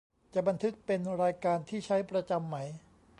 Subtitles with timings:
[0.33, 2.57] จะบันทึกเป็นรายการที่ใช้ประจำไหม